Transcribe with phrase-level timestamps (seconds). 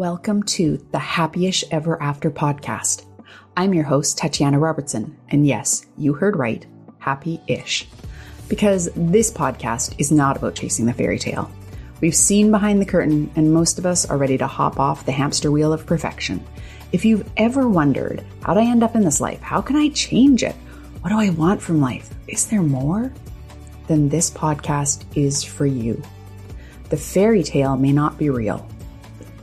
[0.00, 3.04] Welcome to the Happyish Ever After podcast.
[3.54, 6.64] I'm your host, Tatiana Robertson, and yes, you heard right,
[7.00, 7.86] happy ish.
[8.48, 11.50] Because this podcast is not about chasing the fairy tale.
[12.00, 15.12] We've seen behind the curtain, and most of us are ready to hop off the
[15.12, 16.42] hamster wheel of perfection.
[16.92, 19.42] If you've ever wondered, how'd I end up in this life?
[19.42, 20.54] How can I change it?
[21.02, 22.08] What do I want from life?
[22.26, 23.12] Is there more?
[23.86, 26.02] Then this podcast is for you.
[26.88, 28.66] The fairy tale may not be real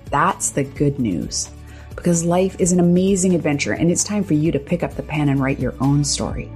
[0.09, 1.49] that's the good news.
[1.95, 5.03] Because life is an amazing adventure and it's time for you to pick up the
[5.03, 6.51] pen and write your own story.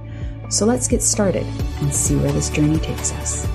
[0.48, 1.46] So let's get started
[1.80, 3.46] and see where this journey takes us.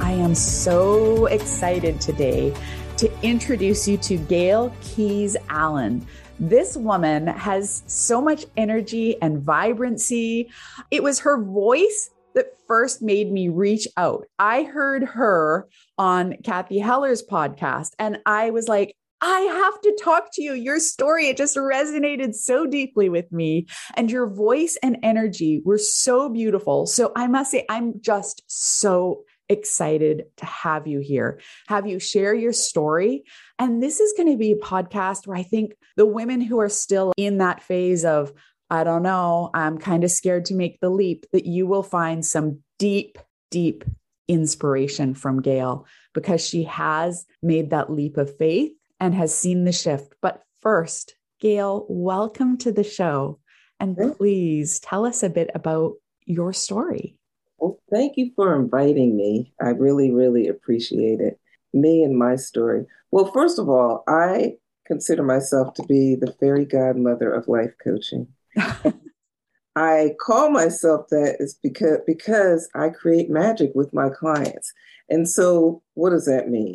[0.00, 2.54] I am so excited today
[2.98, 6.06] to introduce you to Gail Keyes Allen.
[6.38, 10.50] This woman has so much energy and vibrancy.
[10.90, 14.24] It was her voice that first made me reach out.
[14.38, 20.30] I heard her on Cathy Heller's podcast, and I was like, I have to talk
[20.32, 20.54] to you.
[20.54, 23.66] Your story, it just resonated so deeply with me.
[23.92, 26.86] And your voice and energy were so beautiful.
[26.86, 32.32] So I must say, I'm just so excited to have you here, have you share
[32.32, 33.24] your story.
[33.58, 36.70] And this is going to be a podcast where I think the women who are
[36.70, 38.32] still in that phase of,
[38.70, 42.24] I don't know, I'm kind of scared to make the leap, that you will find
[42.24, 43.18] some deep,
[43.50, 43.84] deep
[44.28, 49.72] inspiration from Gail because she has made that leap of faith and has seen the
[49.72, 50.14] shift.
[50.22, 53.40] But first, Gail, welcome to the show.
[53.80, 55.94] And please tell us a bit about
[56.26, 57.16] your story.
[57.58, 59.52] Well, thank you for inviting me.
[59.60, 61.40] I really, really appreciate it.
[61.72, 62.86] Me and my story.
[63.10, 68.28] Well, first of all, I consider myself to be the fairy godmother of life coaching.
[69.76, 74.72] I call myself that is because because I create magic with my clients.
[75.08, 76.74] And so what does that mean?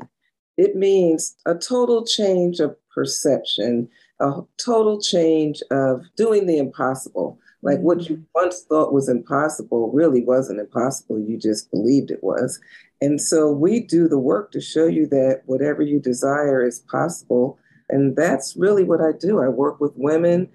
[0.57, 7.37] It means a total change of perception, a total change of doing the impossible.
[7.61, 7.85] Like mm-hmm.
[7.85, 11.19] what you once thought was impossible really wasn't impossible.
[11.19, 12.59] You just believed it was.
[13.01, 17.59] And so we do the work to show you that whatever you desire is possible.
[17.89, 19.41] And that's really what I do.
[19.41, 20.49] I work with women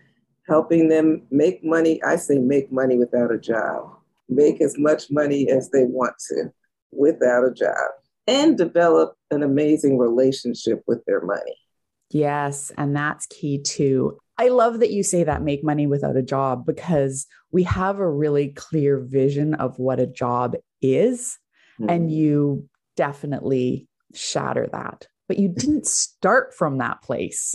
[0.50, 2.02] helping them make money.
[2.02, 3.88] I say make money without a job,
[4.28, 6.52] make as much money as they want to
[6.90, 7.90] without a job,
[8.26, 11.56] and develop an amazing relationship with their money.
[12.10, 12.72] Yes.
[12.76, 14.18] And that's key too.
[14.36, 18.10] I love that you say that make money without a job because we have a
[18.10, 21.38] really clear vision of what a job is.
[21.80, 21.90] Mm-hmm.
[21.90, 25.06] And you definitely shatter that.
[25.28, 27.54] But you didn't start from that place.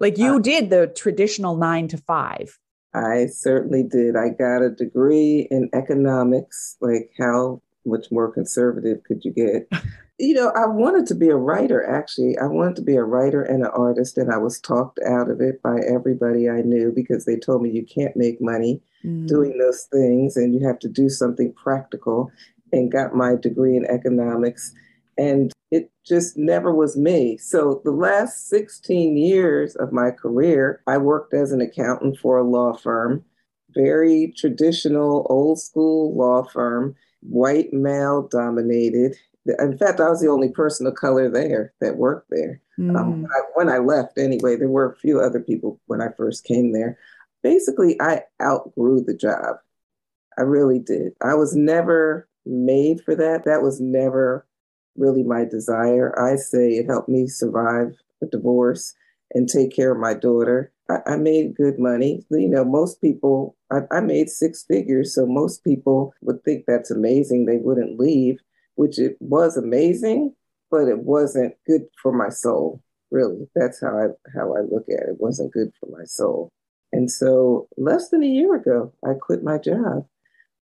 [0.00, 2.58] Like you uh, did the traditional nine to five.
[2.94, 4.16] I certainly did.
[4.16, 6.76] I got a degree in economics.
[6.80, 9.68] Like, how much more conservative could you get?
[10.18, 12.36] you know, I wanted to be a writer, actually.
[12.38, 15.40] I wanted to be a writer and an artist, and I was talked out of
[15.40, 19.26] it by everybody I knew because they told me you can't make money mm.
[19.28, 22.30] doing those things and you have to do something practical.
[22.70, 24.74] And got my degree in economics.
[25.16, 27.36] And it just never was me.
[27.36, 32.44] So the last 16 years of my career, I worked as an accountant for a
[32.44, 33.24] law firm,
[33.70, 39.16] very traditional, old school law firm, white male dominated.
[39.58, 42.60] In fact, I was the only person of color there that worked there.
[42.78, 42.98] Mm.
[42.98, 46.08] Um, when, I, when I left, anyway, there were a few other people when I
[46.16, 46.98] first came there.
[47.42, 49.56] Basically, I outgrew the job.
[50.38, 51.12] I really did.
[51.22, 53.44] I was never made for that.
[53.44, 54.46] That was never
[54.98, 56.18] really my desire.
[56.18, 58.94] I say it helped me survive a divorce
[59.32, 60.72] and take care of my daughter.
[60.90, 62.24] I, I made good money.
[62.30, 65.14] You know, most people, I, I made six figures.
[65.14, 67.44] So most people would think that's amazing.
[67.44, 68.38] They wouldn't leave,
[68.76, 70.34] which it was amazing,
[70.70, 72.82] but it wasn't good for my soul.
[73.10, 75.12] Really, that's how I how I look at it.
[75.12, 76.52] It wasn't good for my soul.
[76.92, 80.06] And so, less than a year ago, I quit my job,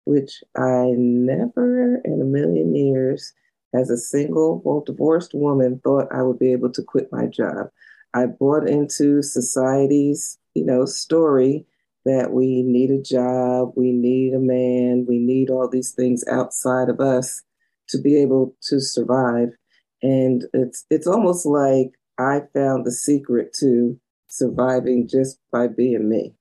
[0.04, 3.32] which I never in a million years
[3.76, 7.69] as a single, well, divorced woman, thought I would be able to quit my job.
[8.14, 11.67] I bought into society's, you know, story
[12.06, 16.88] that we need a job, we need a man, we need all these things outside
[16.88, 17.43] of us
[17.88, 19.50] to be able to survive.
[20.02, 26.34] And it's it's almost like I found the secret to surviving just by being me.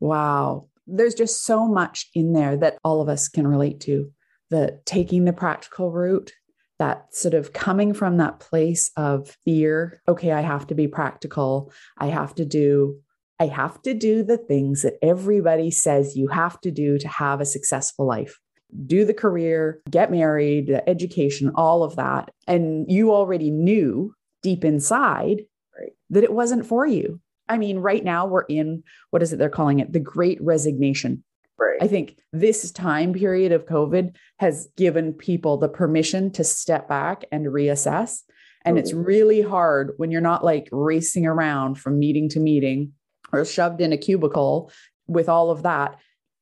[0.00, 0.68] Wow.
[0.86, 4.10] There's just so much in there that all of us can relate to.
[4.50, 6.32] The taking the practical route
[6.80, 11.72] that sort of coming from that place of fear okay i have to be practical
[11.98, 12.98] i have to do
[13.38, 17.40] i have to do the things that everybody says you have to do to have
[17.40, 18.40] a successful life
[18.86, 22.30] do the career, get married, the education, all of that.
[22.46, 25.42] And you already knew deep inside
[25.78, 25.92] right.
[26.10, 27.20] that it wasn't for you.
[27.48, 29.92] I mean, right now we're in what is it they're calling it?
[29.92, 31.24] The great resignation.
[31.60, 31.78] Right.
[31.82, 37.24] I think this time period of COVID has given people the permission to step back
[37.30, 38.22] and reassess.
[38.64, 38.82] And mm-hmm.
[38.82, 42.92] it's really hard when you're not like racing around from meeting to meeting
[43.32, 44.72] or shoved in a cubicle
[45.06, 45.98] with all of that.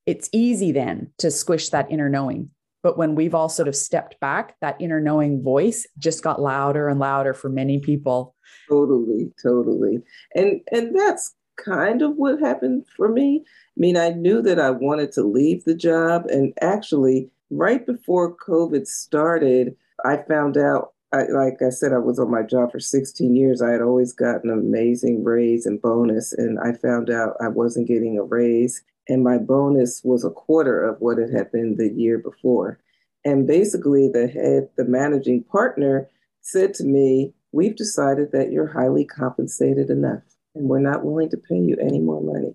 [0.06, 2.50] It's easy then to squish that inner knowing.
[2.82, 6.88] But when we've all sort of stepped back, that inner knowing voice just got louder
[6.88, 8.36] and louder for many people.
[8.68, 9.98] Totally, totally.
[10.34, 13.44] And and that's kind of what happened for me.
[13.46, 18.36] I mean, I knew that I wanted to leave the job and actually right before
[18.36, 22.80] COVID started, I found out I, like I said, I was on my job for
[22.80, 23.62] 16 years.
[23.62, 27.88] I had always gotten an amazing raise and bonus, and I found out I wasn't
[27.88, 31.90] getting a raise, and my bonus was a quarter of what it had been the
[31.90, 32.78] year before.
[33.24, 36.10] And basically, the head, the managing partner,
[36.42, 41.36] said to me, "We've decided that you're highly compensated enough, and we're not willing to
[41.36, 42.54] pay you any more money."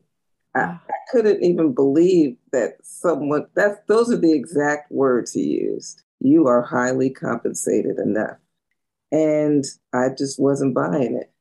[0.56, 0.80] I, I
[1.12, 6.04] couldn't even believe that someone that's those are the exact words he used.
[6.20, 8.38] You are highly compensated enough.
[9.12, 9.64] And
[9.94, 11.32] I just wasn't buying it.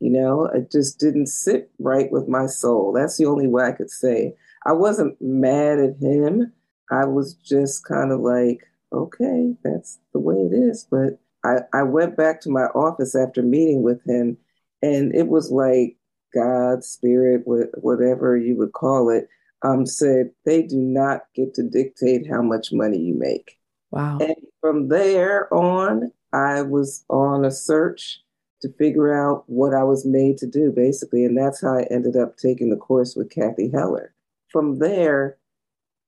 [0.00, 2.92] You know, it just didn't sit right with my soul.
[2.92, 4.34] That's the only way I could say.
[4.66, 6.52] I wasn't mad at him.
[6.90, 10.86] I was just kind of like, okay, that's the way it is.
[10.90, 14.36] But I, I went back to my office after meeting with him,
[14.82, 15.96] and it was like
[16.34, 19.28] God, spirit, whatever you would call it,
[19.62, 23.58] um, said they do not get to dictate how much money you make.
[23.90, 24.18] Wow.
[24.18, 28.20] And from there on, I was on a search
[28.62, 31.24] to figure out what I was made to do, basically.
[31.24, 34.14] And that's how I ended up taking the course with Cathy Heller.
[34.50, 35.36] From there,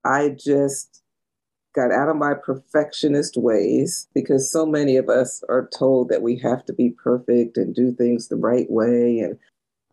[0.05, 1.03] I just
[1.75, 6.39] got out of my perfectionist ways because so many of us are told that we
[6.39, 9.19] have to be perfect and do things the right way.
[9.19, 9.37] And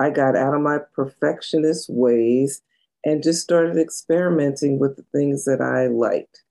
[0.01, 2.61] I got out of my perfectionist ways
[3.05, 6.43] and just started experimenting with the things that I liked.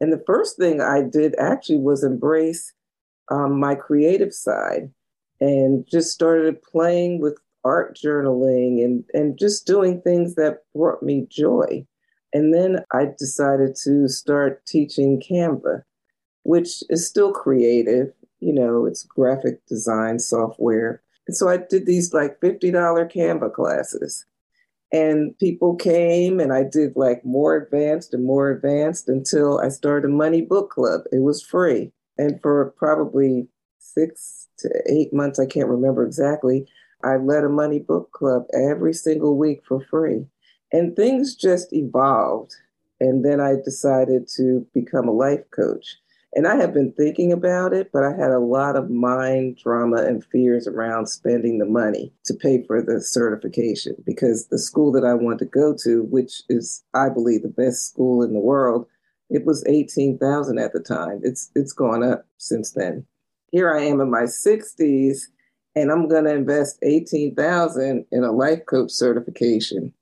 [0.00, 2.72] And the first thing I did actually was embrace
[3.30, 4.90] um, my creative side
[5.40, 11.26] and just started playing with art journaling and, and just doing things that brought me
[11.30, 11.86] joy.
[12.32, 15.82] And then I decided to start teaching Canva,
[16.42, 18.12] which is still creative.
[18.40, 21.02] You know, it's graphic design software.
[21.30, 22.72] So I did these like $50
[23.12, 24.24] Canva classes.
[24.92, 30.08] And people came and I did like more advanced and more advanced until I started
[30.08, 31.02] a money book club.
[31.10, 31.92] It was free.
[32.18, 36.66] And for probably six to eight months, I can't remember exactly,
[37.04, 40.26] I led a money book club every single week for free.
[40.72, 42.54] And things just evolved.
[43.00, 45.98] And then I decided to become a life coach.
[46.36, 50.02] And I have been thinking about it, but I had a lot of mind drama
[50.02, 55.04] and fears around spending the money to pay for the certification because the school that
[55.04, 58.86] I want to go to, which is, I believe, the best school in the world,
[59.30, 61.20] it was 18,000 at the time.
[61.22, 63.06] It's it's gone up since then.
[63.50, 65.20] Here I am in my 60s
[65.74, 69.94] and I'm going to invest 18,000 in a life coach certification.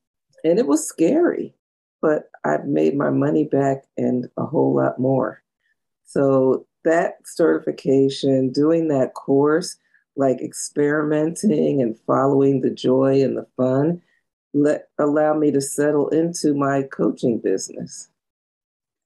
[0.42, 1.54] And it was scary,
[2.02, 5.43] but I've made my money back and a whole lot more.
[6.04, 9.76] So that certification, doing that course,
[10.16, 14.00] like experimenting and following the joy and the fun,
[14.52, 18.08] let allow me to settle into my coaching business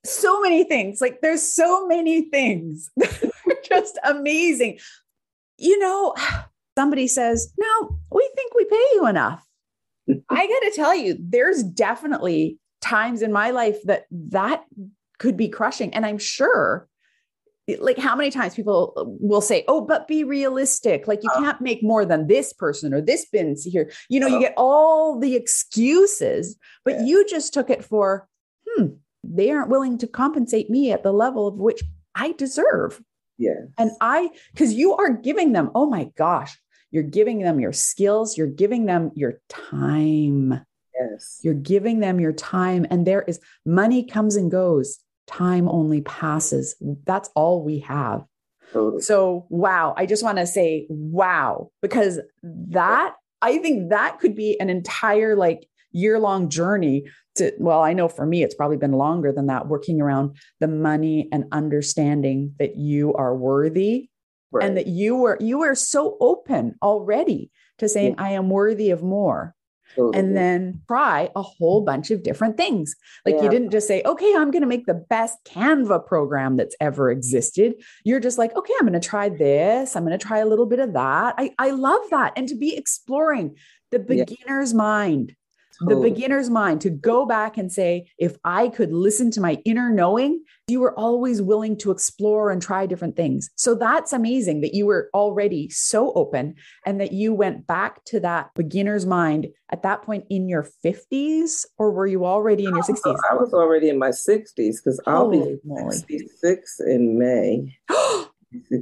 [0.05, 1.01] so many things.
[1.01, 2.91] Like there's so many things
[3.69, 4.79] just amazing.
[5.59, 6.15] You know,
[6.77, 9.47] somebody says, No, we think we pay you enough.
[10.31, 14.65] I got to tell you, there's definitely times in my life that that
[15.19, 15.93] could be crushing.
[15.95, 16.89] And I'm sure,
[17.79, 21.07] like, how many times people will say, Oh, but be realistic.
[21.07, 23.91] Like, you uh, can't make more than this person or this bin's here.
[24.09, 27.05] You know, uh, you get all the excuses, but yeah.
[27.05, 28.29] you just took it for,
[28.67, 28.87] hmm,
[29.25, 31.83] they aren't willing to compensate me at the level of which
[32.15, 33.01] I deserve.
[33.37, 33.67] Yeah.
[33.79, 36.59] And I, because you are giving them, oh my gosh,
[36.91, 40.65] you're giving them your skills, you're giving them your time.
[40.99, 41.41] Yes.
[41.43, 42.87] You're giving them your time.
[42.91, 44.99] And there is money comes and goes,
[45.29, 46.75] time only passes.
[47.05, 48.25] That's all we have.
[48.73, 49.03] Totally.
[49.03, 49.95] So, wow.
[49.97, 55.37] I just want to say, wow, because that, I think that could be an entire
[55.37, 57.05] like year long journey
[57.37, 60.69] to, well, I know for me, it's probably been longer than that, working around the
[60.69, 64.11] money and understanding that you are worthy
[64.51, 64.67] right.
[64.67, 68.25] and that you were, you were so open already to saying, yeah.
[68.25, 69.55] I am worthy of more.
[69.99, 70.19] Totally.
[70.19, 72.95] And then try a whole bunch of different things.
[73.27, 73.43] Like yeah.
[73.43, 77.11] you didn't just say, okay, I'm going to make the best Canva program that's ever
[77.11, 77.75] existed.
[78.05, 79.97] You're just like, okay, I'm going to try this.
[79.97, 81.35] I'm going to try a little bit of that.
[81.37, 82.33] I, I love that.
[82.37, 83.57] And to be exploring
[83.91, 84.79] the beginner's yeah.
[84.79, 85.35] mind
[85.81, 89.91] the beginner's mind to go back and say, if I could listen to my inner
[89.91, 93.51] knowing, you were always willing to explore and try different things.
[93.57, 98.21] So that's amazing that you were already so open and that you went back to
[98.21, 102.83] that beginner's mind at that point in your 50s, or were you already in your
[102.83, 103.17] 60s?
[103.31, 105.59] I was already in my 60s because I'll be
[105.91, 107.77] 66 in May.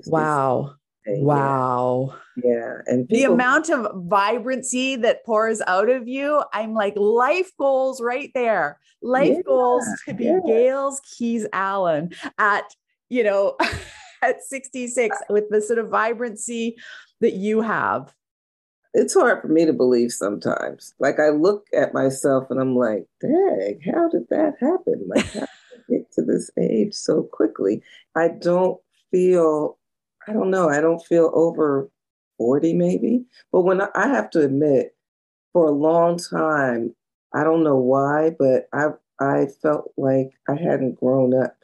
[0.07, 0.75] wow.
[1.07, 2.15] Wow.
[2.37, 2.79] Yeah.
[2.87, 8.01] And people- the amount of vibrancy that pours out of you, I'm like, life goals
[8.01, 8.79] right there.
[9.03, 10.41] Life yeah, goals to be yeah.
[10.45, 12.65] Gail's Keyes Allen at,
[13.09, 13.57] you know,
[14.23, 16.77] at 66 with the sort of vibrancy
[17.21, 18.13] that you have.
[18.95, 20.95] It's hard for me to believe sometimes.
[20.99, 25.07] Like I look at myself and I'm like, dang, how did that happen?
[25.07, 25.49] Like, how did
[25.89, 27.83] I get to this age so quickly?
[28.17, 29.79] I don't feel
[30.29, 30.69] I don't know.
[30.69, 31.91] I don't feel over
[32.39, 33.25] 40 maybe.
[33.53, 34.95] But when I, I have to admit,
[35.53, 36.95] for a long time,
[37.33, 41.57] I don't know why, but I I felt like I hadn't grown up.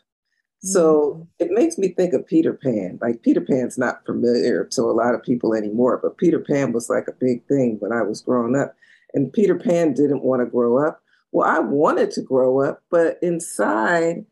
[0.62, 1.26] So mm.
[1.38, 2.99] it makes me think of Peter Pan.
[3.02, 6.88] Like Peter Pan's not familiar to a lot of people anymore, but Peter Pan was
[6.88, 8.75] like a big thing when I was growing up.
[9.12, 11.02] And Peter Pan didn't want to grow up.
[11.33, 14.25] Well, I wanted to grow up, but inside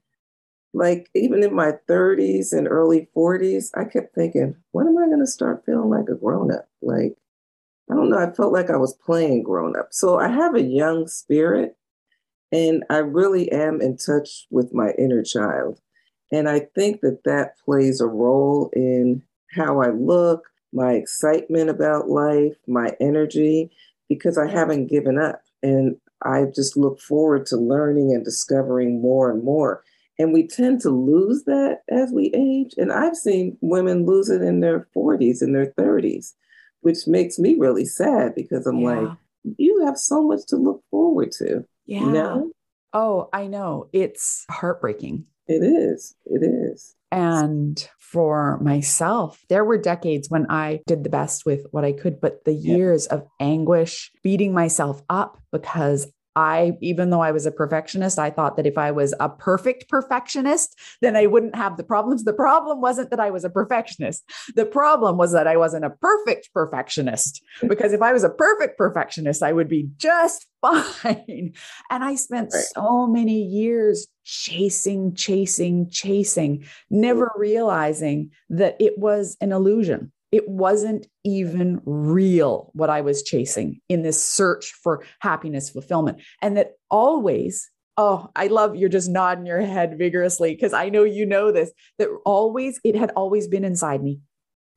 [0.73, 5.21] like even in my 30s and early 40s, I kept thinking, when am I going
[5.21, 6.69] to start feeling like a grown up?
[6.81, 7.17] Like,
[7.91, 8.19] I don't know.
[8.19, 9.89] I felt like I was playing grown up.
[9.91, 11.77] So I have a young spirit
[12.53, 15.81] and I really am in touch with my inner child.
[16.33, 19.23] And I think that that plays a role in
[19.53, 23.73] how I look, my excitement about life, my energy,
[24.09, 25.43] because I haven't given up.
[25.63, 29.83] And I just look forward to learning and discovering more and more.
[30.21, 32.75] And we tend to lose that as we age.
[32.77, 36.35] And I've seen women lose it in their 40s and their 30s,
[36.83, 38.99] which makes me really sad because I'm yeah.
[38.99, 39.17] like,
[39.57, 41.65] you have so much to look forward to.
[41.87, 42.01] Yeah.
[42.01, 42.53] You know?
[42.93, 43.89] Oh, I know.
[43.95, 45.25] It's heartbreaking.
[45.47, 46.15] It is.
[46.27, 46.95] It is.
[47.11, 52.21] And for myself, there were decades when I did the best with what I could,
[52.21, 53.17] but the years yeah.
[53.17, 58.57] of anguish, beating myself up because I, even though I was a perfectionist, I thought
[58.57, 62.25] that if I was a perfect perfectionist, then I wouldn't have the problems.
[62.25, 64.25] The problem wasn't that I was a perfectionist.
[64.55, 67.43] The problem was that I wasn't a perfect perfectionist.
[67.59, 67.69] Mm-hmm.
[67.69, 71.53] Because if I was a perfect perfectionist, I would be just fine.
[71.91, 72.65] And I spent right.
[72.75, 77.41] so many years chasing, chasing, chasing, never mm-hmm.
[77.41, 84.03] realizing that it was an illusion it wasn't even real what I was chasing in
[84.03, 86.21] this search for happiness, fulfillment.
[86.41, 91.05] And that always, oh, I love you're just nodding your head vigorously because I know
[91.05, 94.21] you know this, that always, it had always been inside me.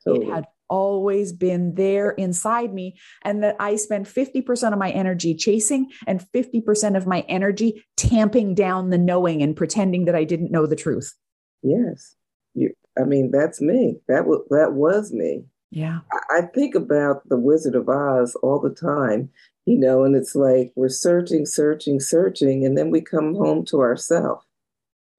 [0.03, 0.27] Totally.
[0.27, 2.97] It had always been there inside me.
[3.21, 8.55] And that I spend 50% of my energy chasing and 50% of my energy tamping
[8.55, 11.13] down the knowing and pretending that I didn't know the truth.
[11.61, 12.15] Yes.
[12.55, 13.97] You, I mean, that's me.
[14.07, 15.45] That was that was me.
[15.73, 16.01] Yeah.
[16.29, 19.31] I, think about the Wizard of Oz all the time,
[19.65, 23.81] you know, and it's like we're searching, searching, searching, and then we come home to
[23.81, 24.45] ourselves.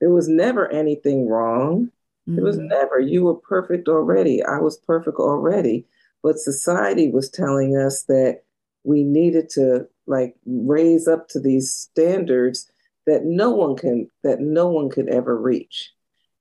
[0.00, 1.90] There was never anything wrong.
[2.28, 2.38] Mm-hmm.
[2.38, 4.44] It was never, you were perfect already.
[4.44, 5.86] I was perfect already.
[6.22, 8.42] But society was telling us that
[8.84, 12.70] we needed to like raise up to these standards
[13.06, 15.92] that no one can that no one could ever reach.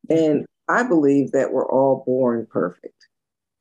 [0.10, 3.08] And I believe that we're all born perfect.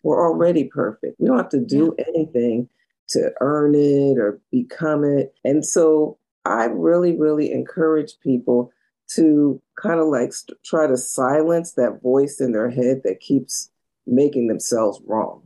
[0.03, 1.21] We're already perfect.
[1.21, 2.05] We don't have to do yeah.
[2.09, 2.69] anything
[3.09, 5.35] to earn it or become it.
[5.45, 8.73] And so I really, really encourage people
[9.15, 13.71] to kind of like st- try to silence that voice in their head that keeps
[14.07, 15.43] making themselves wrong.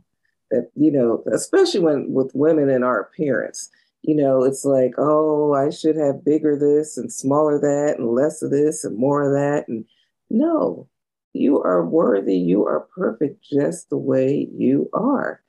[0.49, 3.69] That, you know, especially when with women in our appearance,
[4.03, 8.41] you know, it's like, oh, I should have bigger this and smaller that and less
[8.41, 9.67] of this and more of that.
[9.67, 9.83] And
[10.29, 10.87] no,
[11.37, 12.37] you are worthy.
[12.37, 15.41] You are perfect just the way you are.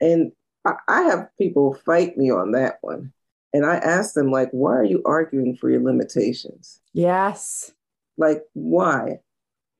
[0.00, 0.32] And
[0.64, 3.12] I, I have people fight me on that one.
[3.52, 6.80] And I ask them, like, why are you arguing for your limitations?
[6.92, 7.72] Yes.
[8.18, 9.20] Like, why?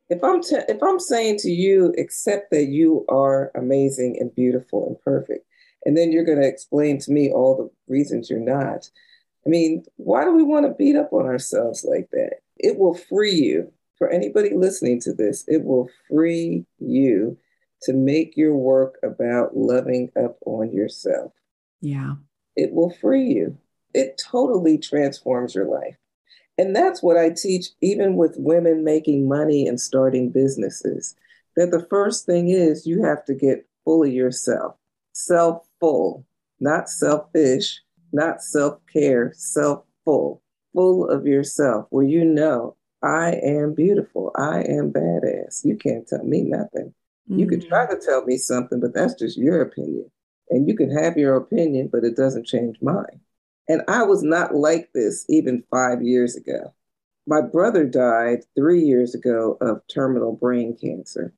[0.08, 4.86] If I'm t- if I'm saying to you, accept that you are amazing and beautiful
[4.86, 5.44] and perfect,
[5.84, 8.88] and then you're going to explain to me all the reasons you're not.
[9.44, 12.36] I mean, why do we want to beat up on ourselves like that?
[12.56, 17.36] It will free you for anybody listening to this, it will free you
[17.82, 21.32] to make your work about loving up on yourself.
[21.80, 22.14] Yeah.
[22.56, 23.58] It will free you.
[23.94, 25.96] it totally transforms your life.
[26.58, 31.14] And that's what I teach, even with women making money and starting businesses.
[31.56, 34.76] That the first thing is you have to get full of yourself,
[35.12, 36.26] self full,
[36.60, 37.80] not selfish,
[38.12, 40.42] not self care, self full,
[40.74, 45.64] full of yourself, where you know, I am beautiful, I am badass.
[45.64, 46.94] You can't tell me nothing.
[47.28, 47.38] Mm-hmm.
[47.38, 47.90] You could try mm.
[47.90, 50.10] to tell me something, but that's just your opinion.
[50.50, 53.20] And you can have your opinion, but it doesn't change mine.
[53.68, 56.72] And I was not like this even five years ago.
[57.26, 61.34] My brother died three years ago of terminal brain cancer.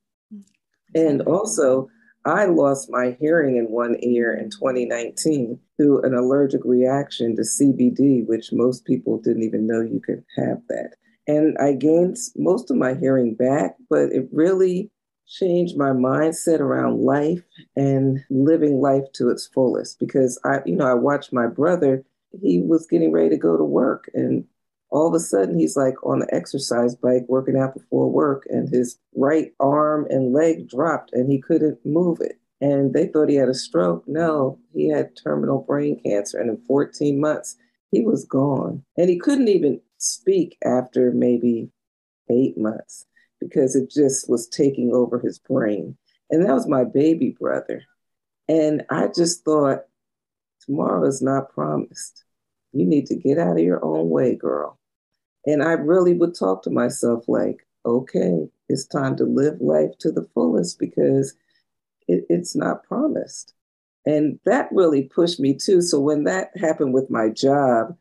[0.95, 1.89] And also,
[2.27, 8.27] I lost my hearing in one ear in 2019 through an allergic reaction to CBD,
[8.27, 10.97] which most people didn't even know you could have that.
[11.29, 14.91] And I gained most of my hearing back, but it really
[15.27, 17.43] changed my mindset around life
[17.77, 22.03] and living life to its fullest because I, you know, I watched my brother
[22.43, 24.45] he was getting ready to go to work and
[24.91, 28.69] all of a sudden he's like on the exercise bike working out before work and
[28.69, 32.39] his right arm and leg dropped and he couldn't move it.
[32.61, 34.05] And they thought he had a stroke.
[34.07, 37.57] No he had terminal brain cancer and in 14 months
[37.91, 38.83] he was gone.
[38.97, 41.71] And he couldn't even speak after maybe
[42.31, 43.07] eight months
[43.41, 45.97] because it just was taking over his brain
[46.31, 47.83] and that was my baby brother
[48.49, 49.85] and i just thought
[50.69, 52.25] Tomorrow is not promised.
[52.73, 54.79] You need to get out of your own way, girl.
[55.47, 60.13] And I really would talk to myself like, okay, it's time to live life to
[60.13, 61.35] the fullest because
[62.07, 63.55] it, it's not promised.
[64.05, 65.81] And that really pushed me too.
[65.81, 67.97] So when that happened with my job,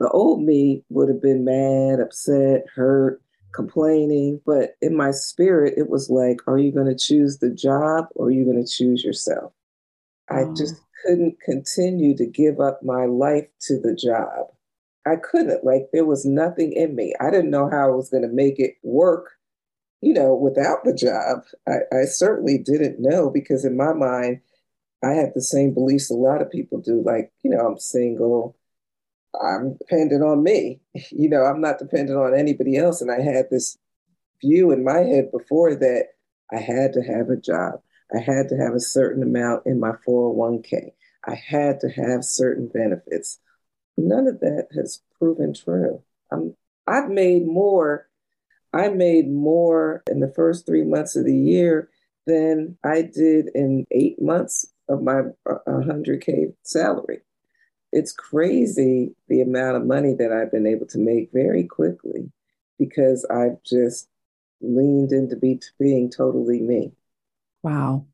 [0.00, 4.40] the old me would have been mad, upset, hurt, complaining.
[4.46, 8.26] But in my spirit, it was like, are you going to choose the job or
[8.26, 9.52] are you going to choose yourself?
[10.30, 10.54] I oh.
[10.56, 14.46] just couldn't continue to give up my life to the job.
[15.06, 17.14] I couldn't, like, there was nothing in me.
[17.20, 19.30] I didn't know how I was going to make it work,
[20.00, 21.44] you know, without the job.
[21.66, 24.40] I, I certainly didn't know because in my mind,
[25.02, 27.02] I had the same beliefs a lot of people do.
[27.04, 28.56] Like, you know, I'm single,
[29.40, 30.80] I'm dependent on me.
[31.10, 33.00] You know, I'm not dependent on anybody else.
[33.00, 33.78] And I had this
[34.40, 36.08] view in my head before that
[36.52, 37.80] I had to have a job.
[38.14, 40.92] I had to have a certain amount in my 401k.
[41.26, 43.38] I had to have certain benefits.
[43.96, 46.02] None of that has proven true.
[46.32, 48.08] I'm, I've made more.
[48.72, 51.90] I made more in the first three months of the year
[52.26, 57.20] than I did in eight months of my 100K uh, salary.
[57.92, 62.30] It's crazy the amount of money that I've been able to make very quickly
[62.78, 64.08] because I've just
[64.60, 66.92] leaned into be, being totally me.
[67.62, 68.06] Wow.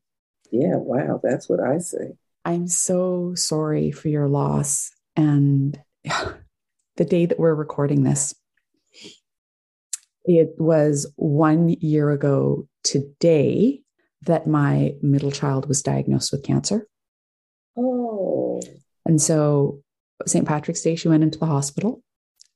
[0.51, 1.19] Yeah, wow.
[1.23, 2.17] That's what I say.
[2.43, 4.91] I'm so sorry for your loss.
[5.15, 8.33] And the day that we're recording this,
[10.25, 13.81] it was one year ago today
[14.23, 16.87] that my middle child was diagnosed with cancer.
[17.77, 18.06] Oh.
[19.07, 19.81] And so
[20.25, 20.45] St.
[20.45, 22.03] Patrick's Day, she went into the hospital.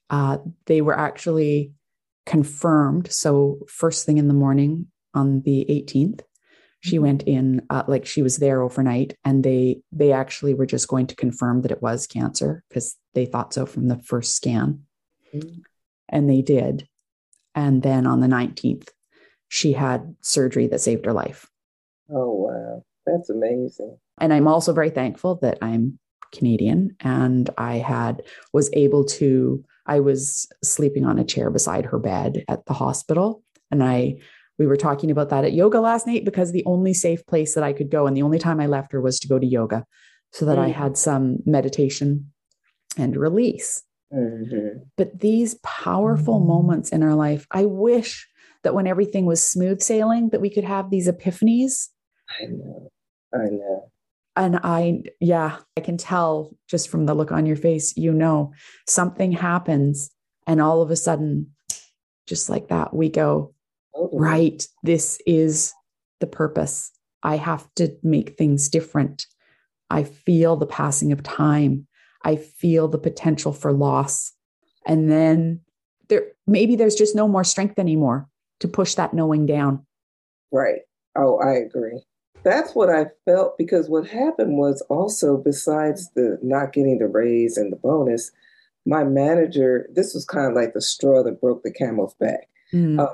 [0.10, 1.72] Uh, they were actually
[2.26, 3.12] confirmed.
[3.12, 6.22] So, first thing in the morning on the 18th,
[6.82, 7.06] she mm-hmm.
[7.06, 11.08] went in uh, like she was there overnight and they they actually were just going
[11.08, 14.82] to confirm that it was cancer because they thought so from the first scan
[15.34, 15.60] mm-hmm.
[16.10, 16.88] and they did
[17.56, 18.90] and then on the 19th
[19.48, 21.48] she had surgery that saved her life
[22.10, 26.00] oh wow that's amazing and i'm also very thankful that i'm
[26.32, 28.22] canadian and i had
[28.54, 33.44] was able to i was sleeping on a chair beside her bed at the hospital
[33.70, 34.15] and i
[34.62, 37.63] we were talking about that at yoga last night because the only safe place that
[37.63, 39.88] I could go and the only time I left her was to go to yoga
[40.34, 40.65] so that mm-hmm.
[40.65, 42.32] I had some meditation
[42.98, 43.82] and release.
[44.13, 44.84] Mm-hmm.
[44.98, 46.48] But these powerful mm-hmm.
[46.48, 48.28] moments in our life, I wish
[48.63, 51.88] that when everything was smooth sailing, that we could have these epiphanies.
[52.39, 52.91] I know.
[53.34, 53.91] I know.
[54.36, 58.54] And I, yeah, I can tell just from the look on your face, you know,
[58.88, 60.10] something happens.
[60.48, 61.52] And all of a sudden,
[62.28, 63.54] just like that, we go,
[64.13, 65.74] right, this is
[66.20, 66.91] the purpose.
[67.24, 69.26] I have to make things different.
[69.89, 71.88] I feel the passing of time.
[72.24, 74.32] I feel the potential for loss.
[74.86, 75.62] And then
[76.08, 78.28] there maybe there's just no more strength anymore
[78.62, 79.86] to push that knowing down.
[80.52, 80.82] Right.
[81.17, 82.02] Oh, I agree.
[82.43, 87.58] That's what I felt because what happened was also besides the not getting the raise
[87.58, 88.32] and the bonus,
[88.86, 92.49] my manager, this was kind of like the straw that broke the camel's back.
[92.73, 92.99] Mm.
[92.99, 93.13] Uh,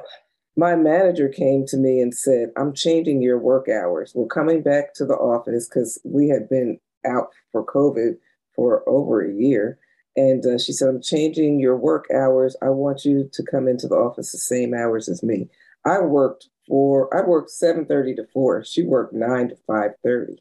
[0.56, 4.14] my manager came to me and said, I'm changing your work hours.
[4.16, 8.18] We're coming back to the office because we had been out for COVID
[8.56, 9.78] for over a year.
[10.16, 12.56] And uh, she said, I'm changing your work hours.
[12.64, 15.48] I want you to come into the office the same hours as me.
[15.86, 18.64] I worked for, I worked 7.30 to 4.
[18.66, 20.38] She worked 9 to 5.30.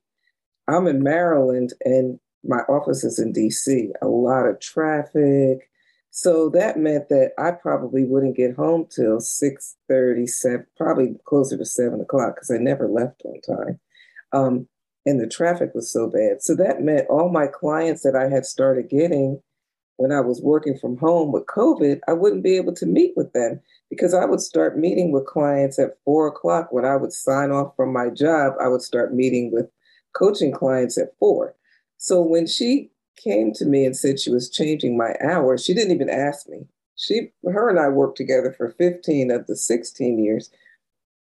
[0.69, 3.91] I'm in Maryland and my office is in DC.
[4.03, 5.71] A lot of traffic.
[6.11, 11.65] So that meant that I probably wouldn't get home till 6 7, probably closer to
[11.65, 13.81] 7 o'clock because I never left on time.
[14.33, 14.69] Um,
[15.05, 16.43] and the traffic was so bad.
[16.43, 19.41] So that meant all my clients that I had started getting
[19.97, 23.33] when I was working from home with COVID, I wouldn't be able to meet with
[23.33, 26.73] them because I would start meeting with clients at four o'clock.
[26.73, 29.71] When I would sign off from my job, I would start meeting with
[30.15, 31.55] coaching clients at four.
[31.99, 35.95] So when she came to me and said she was changing my hours, she didn't
[35.95, 36.67] even ask me.
[36.97, 40.51] She, her and I worked together for 15 of the 16 years.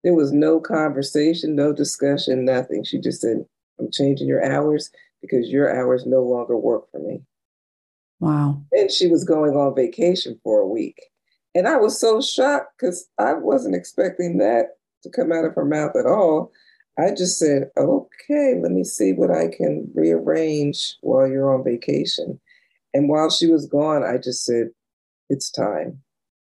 [0.04, 2.84] There was no conversation, no discussion, nothing.
[2.84, 3.46] She just said,
[3.80, 7.22] I'm changing your hours because your hours no longer work for me.
[8.24, 8.62] Wow.
[8.72, 11.02] And she was going on vacation for a week.
[11.54, 15.66] And I was so shocked because I wasn't expecting that to come out of her
[15.66, 16.52] mouth at all.
[16.98, 22.40] I just said, okay, let me see what I can rearrange while you're on vacation.
[22.94, 24.70] And while she was gone, I just said,
[25.30, 26.02] it's time.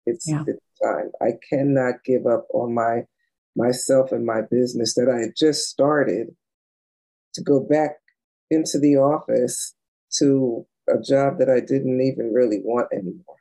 [0.07, 0.43] It's, yeah.
[0.47, 1.13] it's time.
[1.23, 3.05] I cannot give up on my
[3.57, 6.29] myself and my business that I had just started
[7.35, 7.97] to go back
[8.49, 9.75] into the office
[10.19, 13.37] to a job that I didn't even really want anymore.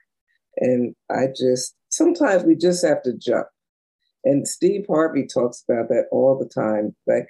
[0.58, 3.48] And I just sometimes we just have to jump.
[4.24, 6.96] And Steve Harvey talks about that all the time.
[7.08, 7.30] Like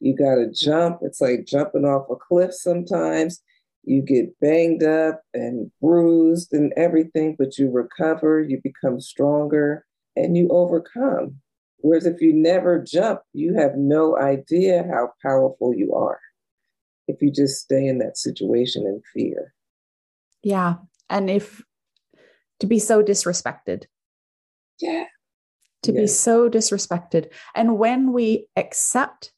[0.00, 1.00] you got to jump.
[1.02, 3.42] It's like jumping off a cliff sometimes.
[3.84, 10.36] You get banged up and bruised and everything, but you recover, you become stronger, and
[10.36, 11.36] you overcome.
[11.78, 16.20] Whereas if you never jump, you have no idea how powerful you are
[17.08, 19.54] if you just stay in that situation in fear.
[20.42, 20.76] Yeah.
[21.08, 21.62] And if
[22.60, 23.84] to be so disrespected.
[24.80, 25.04] Yeah
[25.82, 26.00] to yes.
[26.00, 27.30] be so disrespected.
[27.54, 29.32] And when we accept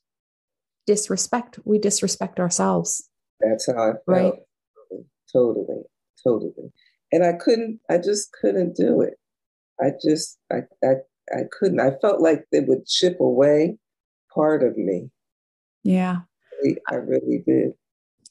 [0.87, 3.09] disrespect, we disrespect ourselves.
[3.41, 3.99] That's how I felt.
[4.07, 4.33] Right.
[5.33, 5.83] Totally,
[6.23, 6.73] totally.
[7.11, 9.15] And I couldn't, I just couldn't do it.
[9.81, 10.95] I just, I, I,
[11.33, 11.81] I couldn't.
[11.81, 13.79] I felt like they would chip away
[14.35, 15.11] part of me.
[15.83, 16.19] Yeah.
[16.91, 17.73] I really did.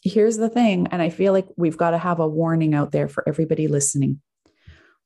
[0.04, 3.08] Here's the thing, and I feel like we've got to have a warning out there
[3.08, 4.20] for everybody listening.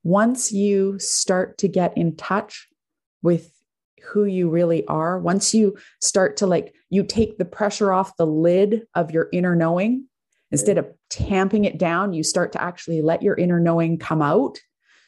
[0.03, 2.69] Once you start to get in touch
[3.21, 3.51] with
[4.03, 8.25] who you really are, once you start to like, you take the pressure off the
[8.25, 10.05] lid of your inner knowing,
[10.51, 14.59] instead of tamping it down, you start to actually let your inner knowing come out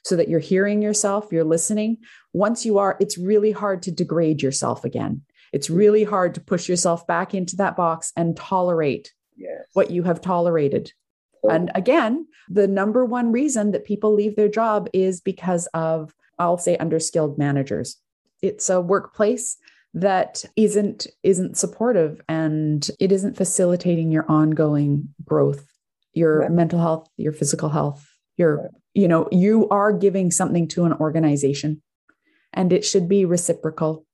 [0.04, 1.98] so that you're hearing yourself, you're listening.
[2.34, 5.22] Once you are, it's really hard to degrade yourself again.
[5.54, 9.66] It's really hard to push yourself back into that box and tolerate yes.
[9.74, 10.92] what you have tolerated.
[11.44, 11.50] Oh.
[11.50, 16.58] And again, the number one reason that people leave their job is because of, I'll
[16.58, 17.98] say, underskilled managers
[18.42, 19.58] it's a workplace
[19.94, 25.66] that isn't isn't supportive and it isn't facilitating your ongoing growth
[26.14, 26.50] your yeah.
[26.50, 28.72] mental health your physical health your right.
[28.94, 31.82] you know you are giving something to an organization
[32.54, 34.07] and it should be reciprocal right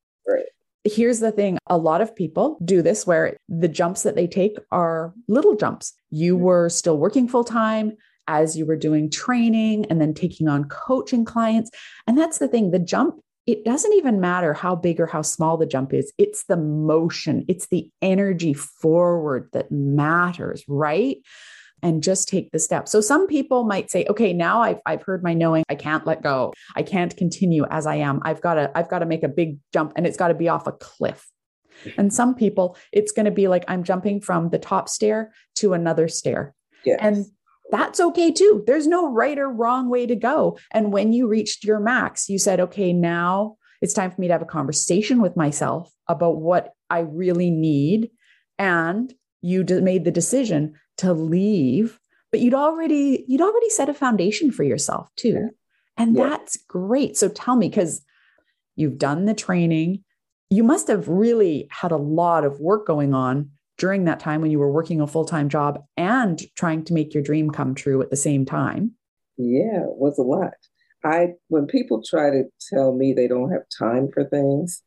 [0.85, 4.57] here's the thing a lot of people do this where the jumps that they take
[4.71, 6.43] are little jumps you mm-hmm.
[6.43, 7.93] were still working full time
[8.27, 11.69] as you were doing training and then taking on coaching clients
[12.07, 13.15] and that's the thing the jump
[13.45, 16.13] it doesn't even matter how big or how small the jump is.
[16.17, 21.17] It's the motion, it's the energy forward that matters, right?
[21.83, 22.87] And just take the step.
[22.87, 25.63] So some people might say, okay, now I've, I've heard my knowing.
[25.69, 26.53] I can't let go.
[26.75, 28.21] I can't continue as I am.
[28.23, 30.47] I've got to, I've got to make a big jump and it's got to be
[30.47, 31.27] off a cliff.
[31.97, 35.73] And some people, it's going to be like I'm jumping from the top stair to
[35.73, 36.55] another stair.
[36.85, 36.99] Yes.
[37.01, 37.25] And
[37.71, 38.63] that's okay too.
[38.65, 40.57] There's no right or wrong way to go.
[40.71, 44.33] And when you reached your max, you said, okay, now it's time for me to
[44.33, 48.11] have a conversation with myself about what I really need.
[48.57, 51.99] And you made the decision to leave,
[52.31, 55.29] but you'd already, you'd already set a foundation for yourself too.
[55.29, 55.47] Yeah.
[55.97, 56.29] And yeah.
[56.29, 57.17] that's great.
[57.17, 58.03] So tell me, because
[58.75, 60.03] you've done the training,
[60.49, 64.51] you must have really had a lot of work going on during that time when
[64.51, 68.01] you were working a full time job and trying to make your dream come true
[68.01, 68.91] at the same time?
[69.37, 70.53] Yeah, it was a lot.
[71.03, 74.81] I when people try to tell me they don't have time for things,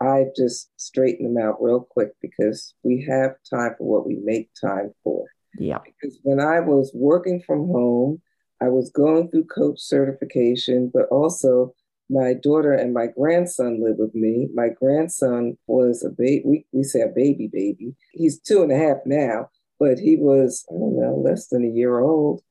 [0.00, 4.50] I just straighten them out real quick because we have time for what we make
[4.60, 5.26] time for.
[5.58, 5.78] Yeah.
[5.84, 8.20] Because when I was working from home,
[8.60, 11.74] I was going through coach certification, but also
[12.08, 14.48] my daughter and my grandson live with me.
[14.54, 17.94] My grandson was a baby, we, we say a baby baby.
[18.12, 19.48] He's two and a half now,
[19.80, 22.42] but he was, I don't know, less than a year old.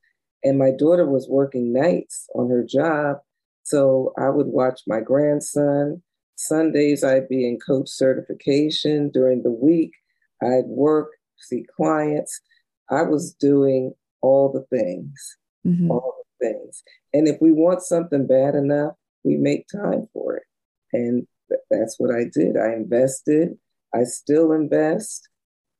[0.44, 3.18] And my daughter was working nights on her job.
[3.62, 6.02] So I would watch my grandson.
[6.34, 9.10] Sundays, I'd be in coach certification.
[9.10, 9.92] During the week,
[10.42, 12.40] I'd work, see clients.
[12.90, 15.90] I was doing all the things, mm-hmm.
[15.90, 16.82] all the things.
[17.12, 20.44] And if we want something bad enough, we make time for it.
[20.92, 21.26] And
[21.70, 22.56] that's what I did.
[22.56, 23.50] I invested.
[23.94, 25.28] I still invest.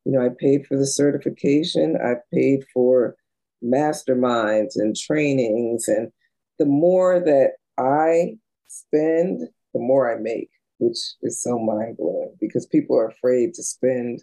[0.05, 1.97] You know, I paid for the certification.
[2.03, 3.17] I paid for
[3.65, 5.89] masterminds and trainings.
[5.89, 6.11] And
[6.59, 8.37] the more that I
[8.69, 13.63] spend, the more I make, which is so mind blowing because people are afraid to
[13.63, 14.23] spend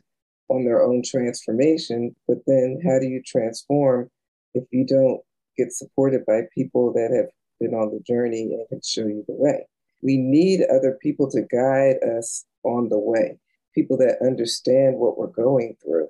[0.50, 2.16] on their own transformation.
[2.28, 4.10] But then, how do you transform
[4.54, 5.22] if you don't
[5.58, 9.36] get supported by people that have been on the journey and can show you the
[9.36, 9.68] way?
[10.02, 13.38] We need other people to guide us on the way,
[13.76, 16.10] people that understand what we're going through.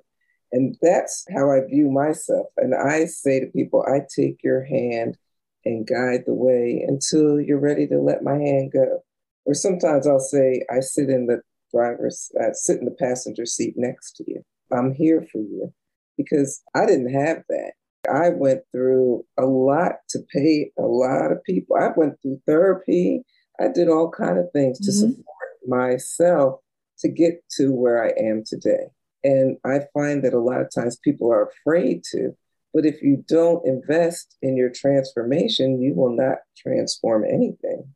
[0.52, 2.46] And that's how I view myself.
[2.56, 5.16] And I say to people, I take your hand
[5.64, 9.04] and guide the way until you're ready to let my hand go.
[9.44, 13.74] Or sometimes I'll say, I sit in the driver's, I sit in the passenger seat
[13.76, 14.42] next to you.
[14.72, 15.72] I'm here for you
[16.16, 17.72] because I didn't have that.
[18.10, 21.76] I went through a lot to pay a lot of people.
[21.76, 23.22] I went through therapy.
[23.60, 25.10] I did all kind of things to mm-hmm.
[25.10, 25.26] support
[25.66, 26.60] myself
[27.00, 28.88] to get to where I am today.
[29.22, 32.36] And I find that a lot of times people are afraid to.
[32.72, 37.92] But if you don't invest in your transformation, you will not transform anything.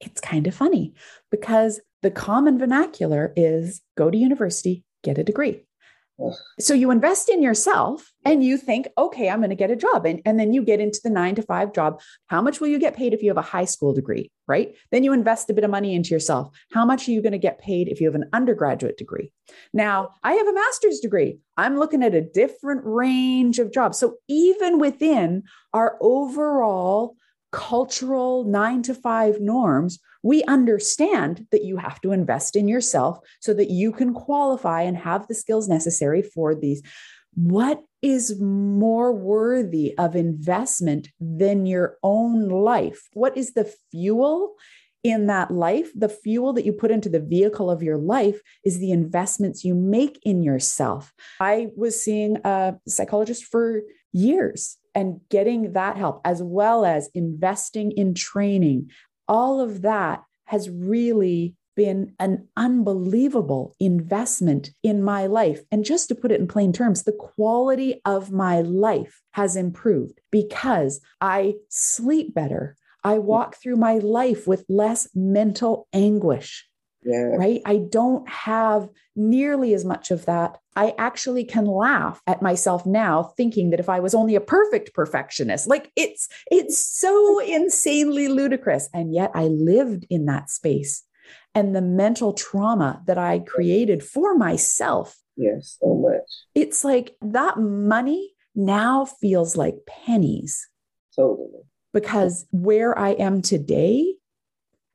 [0.00, 0.94] It's kind of funny
[1.30, 5.64] because the common vernacular is go to university, get a degree.
[6.60, 10.06] So you invest in yourself and you think, okay, I'm going to get a job.
[10.06, 12.00] And, and then you get into the nine to five job.
[12.28, 14.30] How much will you get paid if you have a high school degree?
[14.46, 14.76] Right.
[14.92, 16.56] Then you invest a bit of money into yourself.
[16.70, 19.32] How much are you going to get paid if you have an undergraduate degree?
[19.74, 21.40] Now, I have a master's degree.
[21.56, 23.98] I'm looking at a different range of jobs.
[23.98, 25.42] So even within
[25.74, 27.16] our overall
[27.56, 33.54] cultural nine to five norms, we understand that you have to invest in yourself so
[33.54, 36.82] that you can qualify and have the skills necessary for these.
[37.32, 43.08] What is more worthy of investment than your own life?
[43.14, 44.56] What is the fuel
[45.02, 45.90] in that life?
[45.94, 49.74] The fuel that you put into the vehicle of your life is the investments you
[49.74, 51.14] make in yourself.
[51.40, 53.80] I was seeing a psychologist for
[54.12, 58.90] years and getting that help, as well as investing in training,
[59.28, 65.60] all of that has really been an unbelievable investment in my life.
[65.70, 70.18] And just to put it in plain terms, the quality of my life has improved
[70.32, 72.76] because I sleep better.
[73.04, 76.66] I walk through my life with less mental anguish.
[77.06, 77.36] Yeah.
[77.36, 77.62] Right.
[77.64, 80.58] I don't have nearly as much of that.
[80.74, 84.92] I actually can laugh at myself now thinking that if I was only a perfect
[84.92, 88.88] perfectionist, like it's it's so insanely ludicrous.
[88.92, 91.04] And yet I lived in that space.
[91.54, 95.16] And the mental trauma that I created for myself.
[95.36, 96.28] Yes, so much.
[96.54, 100.68] It's like that money now feels like pennies.
[101.14, 101.62] Totally.
[101.94, 104.16] Because where I am today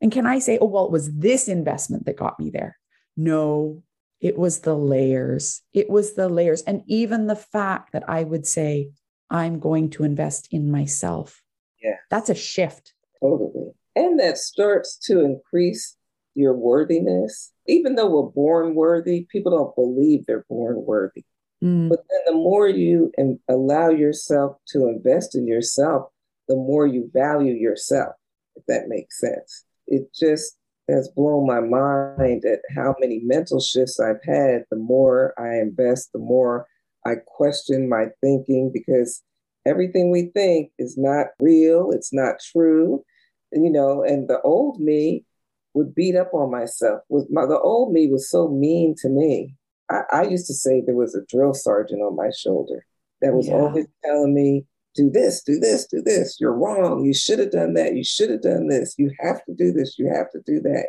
[0.02, 2.78] and can I say, oh, well, it was this investment that got me there?
[3.16, 3.84] No,
[4.20, 5.62] it was the layers.
[5.74, 6.64] It was the layers.
[6.64, 8.90] And even the fact that I would say,
[9.30, 11.42] I'm going to invest in myself.
[11.82, 11.98] Yeah.
[12.10, 12.94] That's a shift.
[13.22, 13.72] Totally.
[13.96, 15.96] And that starts to increase
[16.34, 17.52] your worthiness.
[17.68, 21.26] Even though we're born worthy, people don't believe they're born worthy.
[21.64, 21.90] Mm.
[21.90, 23.12] But then the more you
[23.48, 26.10] allow yourself to invest in yourself,
[26.48, 28.16] the more you value yourself,
[28.56, 30.58] if that makes sense it just
[30.90, 34.66] has blown my mind at how many mental shifts I've had.
[34.72, 36.66] The more I invest, the more
[37.06, 39.22] I question my thinking because
[39.66, 43.04] everything we think is not real, it's not true.
[43.52, 45.26] You know, and the old me
[45.74, 47.02] would beat up on myself.
[47.10, 49.56] Was my the old me was so mean to me.
[49.90, 52.86] I, I used to say there was a drill sergeant on my shoulder
[53.22, 53.56] that was yeah.
[53.56, 56.38] always telling me, do this, do this, do this.
[56.40, 57.06] You're wrong.
[57.06, 57.96] You should have done that.
[57.96, 58.96] You should have done this.
[58.98, 59.98] You have to do this.
[59.98, 60.88] You have to do that.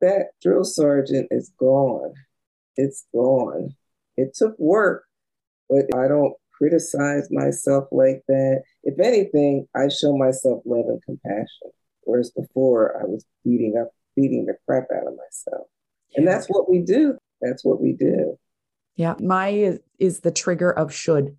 [0.00, 2.14] That drill sergeant is gone.
[2.76, 3.74] It's gone.
[4.16, 5.04] It took work,
[5.68, 8.62] but I don't criticize myself like that.
[8.82, 11.70] If anything, I show myself love and compassion.
[12.02, 15.66] Whereas before I was beating up, beating the crap out of myself.
[16.16, 17.18] And that's what we do.
[17.40, 18.38] That's what we do.
[18.96, 19.14] Yeah.
[19.20, 21.36] My is the trigger of should.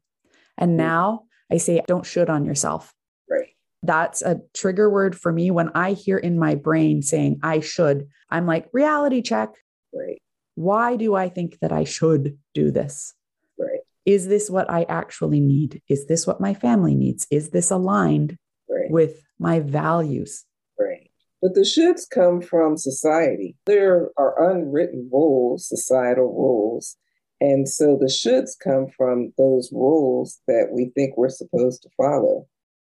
[0.58, 0.78] And mm-hmm.
[0.78, 2.94] now I say, don't should on yourself.
[3.30, 3.50] Right.
[3.84, 5.52] That's a trigger word for me.
[5.52, 9.50] When I hear in my brain saying I should, I'm like, reality check.
[9.94, 10.22] Right.
[10.56, 13.14] Why do I think that I should do this?
[13.58, 13.80] Right.
[14.06, 15.82] is this what I actually need?
[15.88, 17.28] Is this what my family needs?
[17.30, 18.90] Is this aligned right.
[18.90, 20.46] with my values?
[20.80, 21.12] Right.
[21.42, 23.56] But the shoulds come from society.
[23.66, 26.98] There are unwritten rules, societal rules.
[27.42, 32.48] And so the shoulds come from those rules that we think we're supposed to follow.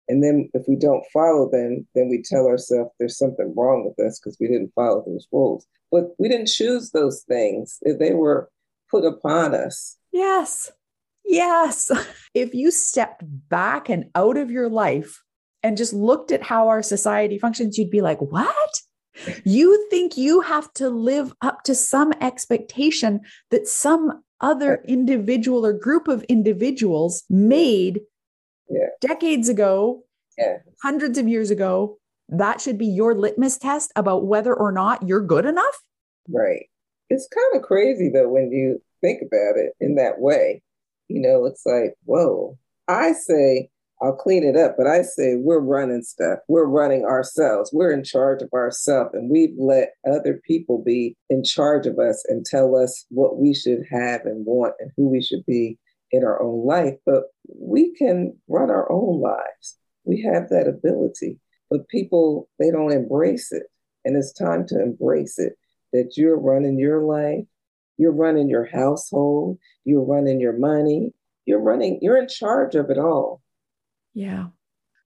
[0.08, 4.06] And then if we don't follow them, then we tell ourselves there's something wrong with
[4.06, 5.66] us because we didn't follow those rules.
[5.92, 8.50] But we didn't choose those things, they were
[8.90, 9.96] put upon us.
[10.12, 10.72] Yes.
[11.24, 11.90] Yes.
[12.34, 15.22] If you stepped back and out of your life
[15.62, 18.82] and just looked at how our society functions, you'd be like, what?
[19.44, 25.72] You think you have to live up to some expectation that some other individual or
[25.72, 28.00] group of individuals made
[28.70, 28.88] yeah.
[29.00, 30.04] decades ago,
[30.36, 30.58] yeah.
[30.82, 35.24] hundreds of years ago, that should be your litmus test about whether or not you're
[35.24, 35.82] good enough.
[36.28, 36.66] Right.
[37.10, 40.62] It's kind of crazy though when you think about it in that way.
[41.08, 42.58] You know, it's like, whoa.
[42.86, 46.38] I say I'll clean it up, but I say we're running stuff.
[46.46, 47.70] We're running ourselves.
[47.72, 49.10] We're in charge of ourselves.
[49.12, 53.54] And we've let other people be in charge of us and tell us what we
[53.54, 55.78] should have and want and who we should be
[56.12, 59.76] in our own life, but we can run our own lives.
[60.04, 61.38] We have that ability,
[61.70, 63.64] but people, they don't embrace it.
[64.04, 65.54] And it's time to embrace it
[65.92, 67.44] that you're running your life,
[67.96, 71.12] you're running your household, you're running your money,
[71.46, 73.42] you're running, you're in charge of it all.
[74.18, 74.46] Yeah.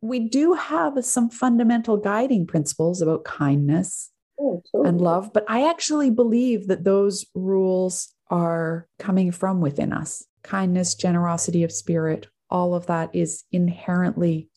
[0.00, 4.88] We do have some fundamental guiding principles about kindness oh, totally.
[4.88, 10.94] and love, but I actually believe that those rules are coming from within us kindness,
[10.94, 14.48] generosity of spirit, all of that is inherently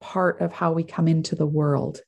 [0.00, 2.00] part of how we come into the world.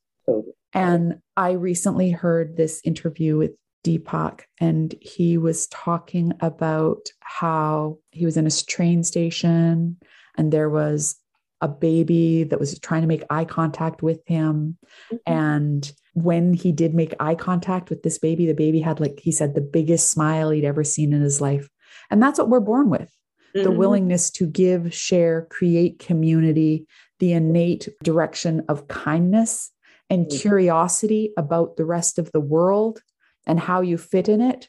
[0.72, 3.50] And I recently heard this interview with
[3.84, 9.98] Deepak, and he was talking about how he was in a train station
[10.36, 11.16] and there was
[11.60, 14.76] a baby that was trying to make eye contact with him.
[15.12, 15.16] Mm-hmm.
[15.32, 19.32] And when he did make eye contact with this baby, the baby had, like he
[19.32, 21.68] said, the biggest smile he'd ever seen in his life.
[22.10, 23.10] And that's what we're born with
[23.54, 23.64] mm-hmm.
[23.64, 26.86] the willingness to give, share, create community,
[27.18, 29.70] the innate direction of kindness
[30.10, 30.38] and mm-hmm.
[30.38, 33.00] curiosity about the rest of the world
[33.46, 34.68] and how you fit in it.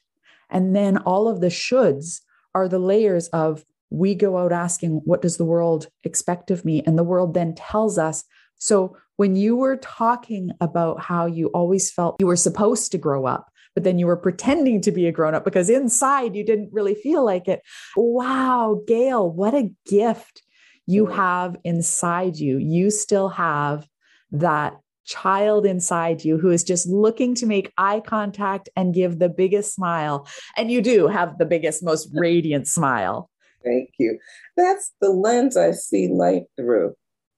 [0.49, 2.21] And then all of the shoulds
[2.53, 3.63] are the layers of
[3.95, 6.83] we go out asking, What does the world expect of me?
[6.85, 8.23] And the world then tells us.
[8.57, 13.25] So when you were talking about how you always felt you were supposed to grow
[13.25, 16.71] up, but then you were pretending to be a grown up because inside you didn't
[16.71, 17.61] really feel like it.
[17.95, 20.41] Wow, Gail, what a gift
[20.85, 22.57] you have inside you.
[22.57, 23.87] You still have
[24.31, 29.29] that child inside you who is just looking to make eye contact and give the
[29.29, 30.27] biggest smile.
[30.57, 33.29] And you do have the biggest, most radiant smile.
[33.65, 34.19] Thank you.
[34.55, 36.93] That's the lens I see life through.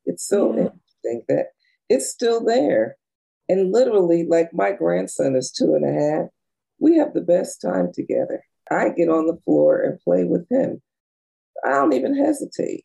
[0.05, 0.63] It's so yeah.
[0.63, 1.47] interesting that
[1.89, 2.97] it's still there.
[3.49, 6.29] And literally, like my grandson is two and a half,
[6.79, 8.43] we have the best time together.
[8.69, 10.81] I get on the floor and play with him.
[11.65, 12.83] I don't even hesitate.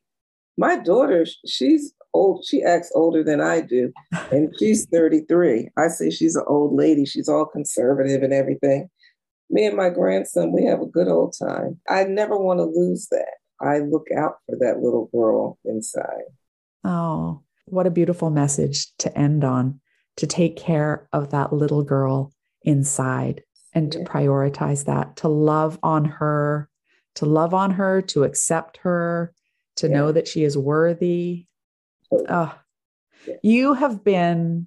[0.56, 3.92] My daughter, she's old, she acts older than I do,
[4.30, 5.70] and she's 33.
[5.76, 8.88] I say she's an old lady, she's all conservative and everything.
[9.52, 11.78] Me and my grandson, we have a good old time.
[11.88, 13.34] I never want to lose that.
[13.60, 16.24] I look out for that little girl inside.
[16.84, 19.80] Oh, what a beautiful message to end on
[20.16, 23.42] to take care of that little girl inside
[23.74, 26.68] and to prioritize that, to love on her,
[27.16, 29.32] to love on her, to accept her,
[29.76, 29.94] to yeah.
[29.94, 31.46] know that she is worthy.
[32.10, 32.28] Totally.
[32.30, 32.54] Oh,
[33.26, 33.34] yeah.
[33.42, 34.66] You have been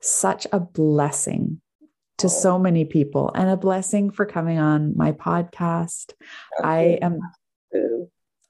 [0.00, 1.60] such a blessing
[2.20, 2.30] to oh.
[2.30, 6.12] so many people and a blessing for coming on my podcast.
[6.60, 6.68] Okay.
[6.68, 7.20] I am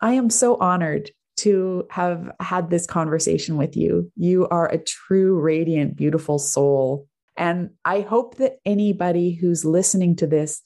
[0.00, 4.10] I am so honored to have had this conversation with you.
[4.16, 7.06] You are a true, radiant, beautiful soul.
[7.36, 10.62] And I hope that anybody who's listening to this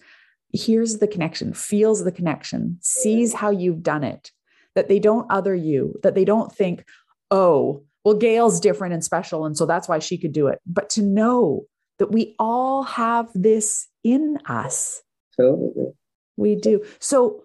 [0.53, 4.33] hears the connection, feels the connection, sees how you've done it,
[4.75, 6.85] that they don't other you, that they don't think,
[7.31, 9.47] oh, well, Gail's different and special.
[9.47, 10.61] And so that's why she could do it.
[10.67, 11.67] But to know
[11.99, 15.03] that we all have this in us.
[15.37, 15.93] Totally.
[16.37, 16.85] We do.
[16.99, 17.45] So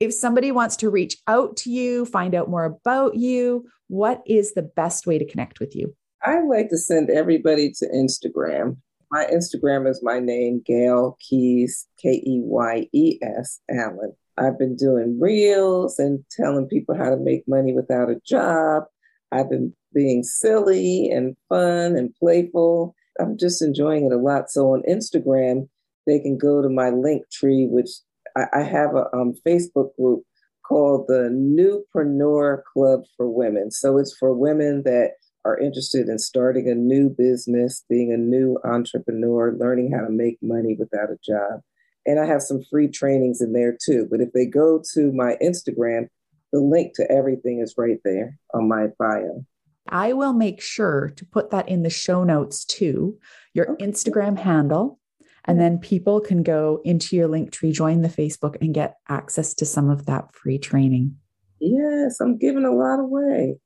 [0.00, 4.52] if somebody wants to reach out to you, find out more about you, what is
[4.52, 5.94] the best way to connect with you?
[6.22, 8.76] I like to send everybody to Instagram.
[9.10, 14.12] My Instagram is my name, Gail Keyes, K E Y E S Allen.
[14.36, 18.84] I've been doing reels and telling people how to make money without a job.
[19.32, 22.95] I've been being silly and fun and playful.
[23.20, 24.50] I'm just enjoying it a lot.
[24.50, 25.68] So on Instagram,
[26.06, 27.90] they can go to my link tree, which
[28.36, 30.22] I, I have a um, Facebook group
[30.66, 33.70] called the Newpreneur Club for Women.
[33.70, 35.12] So it's for women that
[35.44, 40.38] are interested in starting a new business, being a new entrepreneur, learning how to make
[40.42, 41.60] money without a job.
[42.04, 44.08] And I have some free trainings in there too.
[44.10, 46.08] But if they go to my Instagram,
[46.52, 49.44] the link to everything is right there on my bio.
[49.88, 53.18] I will make sure to put that in the show notes too,
[53.54, 53.86] your okay.
[53.86, 54.98] Instagram handle.
[55.46, 59.54] And then people can go into your link tree, join the Facebook, and get access
[59.54, 61.16] to some of that free training.
[61.60, 63.58] Yes, I'm giving a lot away.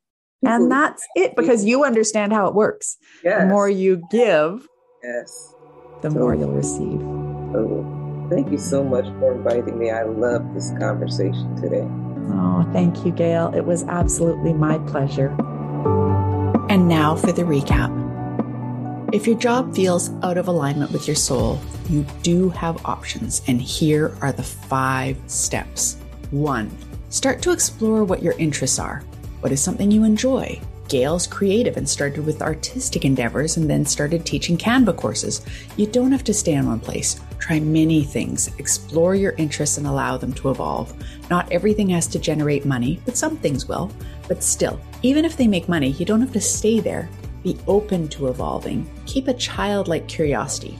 [0.42, 2.96] People and that's it because you understand how it works.
[3.24, 3.42] Yes.
[3.42, 4.66] The more you give,
[5.02, 5.54] yes,
[6.02, 7.00] the more you'll receive.
[7.56, 9.90] Oh, thank you so much for inviting me.
[9.90, 11.86] I love this conversation today.
[12.32, 13.52] Oh, thank you, Gail.
[13.54, 15.36] It was absolutely my pleasure.
[16.68, 17.90] And now for the recap.
[19.12, 23.60] If your job feels out of alignment with your soul, you do have options, and
[23.60, 25.96] here are the five steps.
[26.30, 26.70] One,
[27.08, 29.02] start to explore what your interests are.
[29.40, 30.60] What is something you enjoy?
[30.88, 35.40] Gail's creative and started with artistic endeavors and then started teaching Canva courses.
[35.76, 37.20] You don't have to stay in one place.
[37.38, 40.92] Try many things, explore your interests, and allow them to evolve.
[41.30, 43.90] Not everything has to generate money, but some things will.
[44.30, 47.08] But still, even if they make money, you don't have to stay there.
[47.42, 48.88] Be open to evolving.
[49.04, 50.78] Keep a childlike curiosity.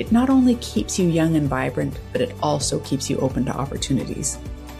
[0.00, 3.56] It not only keeps you young and vibrant, but it also keeps you open to
[3.56, 4.36] opportunities.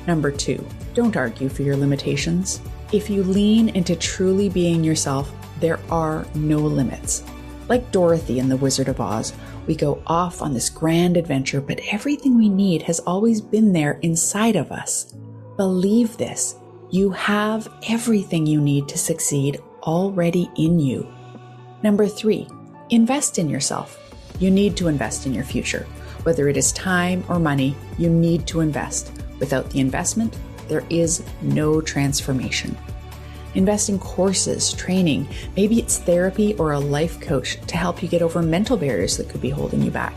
[0.09, 2.61] Number two, don't argue for your limitations.
[2.91, 7.23] If you lean into truly being yourself, there are no limits.
[7.69, 9.33] Like Dorothy in The Wizard of Oz,
[9.69, 14.01] we go off on this grand adventure, but everything we need has always been there
[14.03, 15.15] inside of us.
[15.57, 16.57] Believe this
[16.91, 21.07] you have everything you need to succeed already in you.
[21.83, 22.49] Number three,
[22.89, 23.99] invest in yourself.
[24.39, 25.87] You need to invest in your future.
[26.23, 29.13] Whether it is time or money, you need to invest.
[29.39, 30.37] Without the investment,
[30.69, 32.77] there is no transformation.
[33.55, 38.23] Invest in courses, training, maybe it's therapy or a life coach to help you get
[38.23, 40.15] over mental barriers that could be holding you back.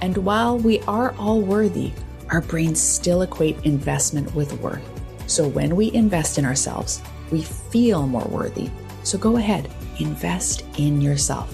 [0.00, 1.92] And while we are all worthy,
[2.30, 4.93] our brains still equate investment with worth.
[5.34, 8.70] So when we invest in ourselves, we feel more worthy.
[9.02, 9.68] So go ahead,
[9.98, 11.52] invest in yourself.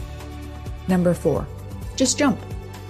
[0.86, 1.46] Number four,
[1.96, 2.38] just jump.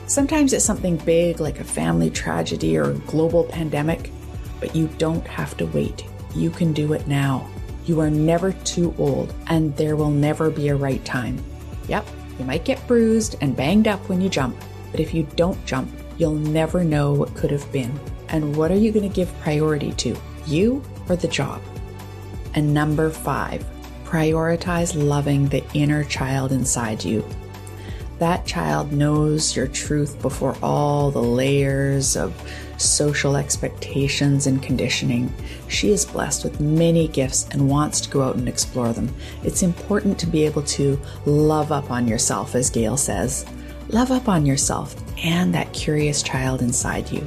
[0.08, 4.10] Sometimes it's something big like a family tragedy or a global pandemic,
[4.58, 6.04] but you don't have to wait.
[6.34, 7.48] You can do it now.
[7.86, 11.40] You are never too old, and there will never be a right time.
[11.86, 12.04] Yep,
[12.36, 14.56] you might get bruised and banged up when you jump,
[14.90, 15.88] but if you don't jump,
[16.18, 17.96] you'll never know what could have been.
[18.30, 20.16] And what are you going to give priority to?
[20.46, 21.60] you or the job.
[22.54, 23.64] And number five,
[24.04, 27.24] prioritize loving the inner child inside you.
[28.18, 32.34] That child knows your truth before all the layers of
[32.76, 35.32] social expectations and conditioning.
[35.68, 39.14] She is blessed with many gifts and wants to go out and explore them.
[39.42, 43.46] It's important to be able to love up on yourself, as Gail says.
[43.88, 47.26] Love up on yourself and that curious child inside you.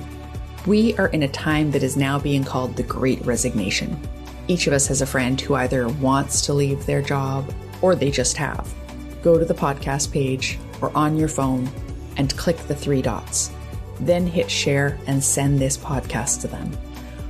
[0.65, 3.99] We are in a time that is now being called the Great Resignation.
[4.47, 8.09] Each of us has a friend who either wants to leave their job or they
[8.09, 8.73] just have.
[9.21, 11.69] Go to the podcast page or on your phone
[12.15, 13.51] and click the three dots.
[13.99, 16.71] Then hit share and send this podcast to them.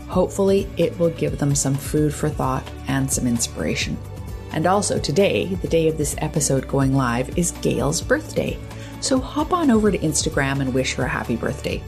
[0.09, 3.97] Hopefully, it will give them some food for thought and some inspiration.
[4.51, 8.59] And also, today, the day of this episode going live, is Gail's birthday.
[9.01, 11.81] So hop on over to Instagram and wish her a happy birthday.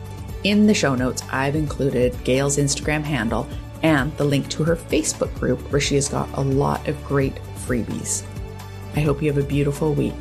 [0.45, 3.47] In the show notes, I've included Gail's Instagram handle
[3.81, 7.33] and the link to her Facebook group where she has got a lot of great
[7.65, 8.23] freebies.
[8.95, 10.13] I hope you have a beautiful week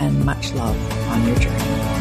[0.00, 1.95] and much love on your journey.